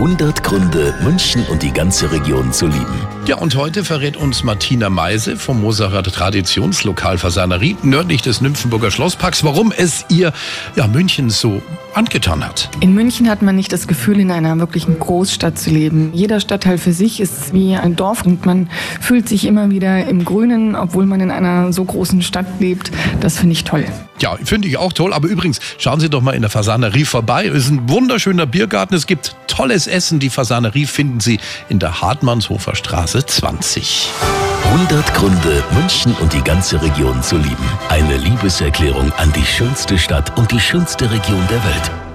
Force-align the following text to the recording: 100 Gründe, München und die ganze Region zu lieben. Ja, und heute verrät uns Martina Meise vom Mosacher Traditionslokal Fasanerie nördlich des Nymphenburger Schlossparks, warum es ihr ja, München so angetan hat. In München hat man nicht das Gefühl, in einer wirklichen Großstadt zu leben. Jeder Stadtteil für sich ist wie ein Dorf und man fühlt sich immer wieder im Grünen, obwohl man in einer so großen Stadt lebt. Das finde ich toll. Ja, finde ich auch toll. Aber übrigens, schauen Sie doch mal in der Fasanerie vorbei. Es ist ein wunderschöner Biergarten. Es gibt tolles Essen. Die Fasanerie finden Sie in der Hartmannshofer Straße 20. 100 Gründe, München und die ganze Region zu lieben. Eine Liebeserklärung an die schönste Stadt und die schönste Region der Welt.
100 0.00 0.42
Gründe, 0.42 0.94
München 1.02 1.44
und 1.50 1.62
die 1.62 1.74
ganze 1.74 2.10
Region 2.10 2.54
zu 2.54 2.66
lieben. 2.66 3.06
Ja, 3.26 3.36
und 3.36 3.54
heute 3.54 3.84
verrät 3.84 4.16
uns 4.16 4.42
Martina 4.42 4.88
Meise 4.88 5.36
vom 5.36 5.60
Mosacher 5.60 6.02
Traditionslokal 6.02 7.18
Fasanerie 7.18 7.76
nördlich 7.82 8.22
des 8.22 8.40
Nymphenburger 8.40 8.90
Schlossparks, 8.90 9.44
warum 9.44 9.74
es 9.76 10.06
ihr 10.08 10.32
ja, 10.74 10.86
München 10.86 11.28
so 11.28 11.60
angetan 11.92 12.42
hat. 12.42 12.70
In 12.80 12.94
München 12.94 13.28
hat 13.28 13.42
man 13.42 13.56
nicht 13.56 13.74
das 13.74 13.86
Gefühl, 13.86 14.20
in 14.20 14.30
einer 14.30 14.58
wirklichen 14.58 14.98
Großstadt 14.98 15.58
zu 15.58 15.68
leben. 15.68 16.12
Jeder 16.14 16.40
Stadtteil 16.40 16.78
für 16.78 16.94
sich 16.94 17.20
ist 17.20 17.52
wie 17.52 17.76
ein 17.76 17.94
Dorf 17.94 18.24
und 18.24 18.46
man 18.46 18.70
fühlt 19.02 19.28
sich 19.28 19.44
immer 19.44 19.70
wieder 19.70 20.06
im 20.06 20.24
Grünen, 20.24 20.76
obwohl 20.76 21.04
man 21.04 21.20
in 21.20 21.30
einer 21.30 21.74
so 21.74 21.84
großen 21.84 22.22
Stadt 22.22 22.46
lebt. 22.58 22.90
Das 23.20 23.36
finde 23.36 23.52
ich 23.52 23.64
toll. 23.64 23.84
Ja, 24.20 24.36
finde 24.44 24.68
ich 24.68 24.76
auch 24.76 24.92
toll. 24.92 25.12
Aber 25.12 25.28
übrigens, 25.28 25.60
schauen 25.78 26.00
Sie 26.00 26.10
doch 26.10 26.20
mal 26.20 26.32
in 26.32 26.42
der 26.42 26.50
Fasanerie 26.50 27.04
vorbei. 27.04 27.46
Es 27.46 27.64
ist 27.64 27.70
ein 27.70 27.88
wunderschöner 27.88 28.46
Biergarten. 28.46 28.94
Es 28.94 29.06
gibt 29.06 29.34
tolles 29.60 29.86
Essen. 29.86 30.20
Die 30.20 30.30
Fasanerie 30.30 30.86
finden 30.86 31.20
Sie 31.20 31.38
in 31.68 31.78
der 31.78 32.00
Hartmannshofer 32.00 32.74
Straße 32.74 33.26
20. 33.26 34.08
100 34.64 35.12
Gründe, 35.12 35.62
München 35.74 36.14
und 36.14 36.32
die 36.32 36.42
ganze 36.42 36.80
Region 36.80 37.22
zu 37.22 37.36
lieben. 37.36 37.68
Eine 37.90 38.16
Liebeserklärung 38.16 39.12
an 39.18 39.30
die 39.34 39.44
schönste 39.44 39.98
Stadt 39.98 40.38
und 40.38 40.50
die 40.50 40.60
schönste 40.60 41.10
Region 41.10 41.46
der 41.50 41.62
Welt. 41.62 42.09